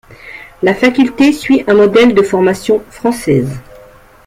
La 0.63 0.73
faculté 0.73 1.31
suit 1.31 1.63
un 1.67 1.75
modèle 1.75 2.15
de 2.15 2.23
formation 2.23 2.81
française. 2.89 3.59